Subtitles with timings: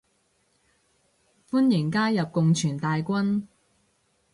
[1.51, 3.43] 歡迎加入共存大軍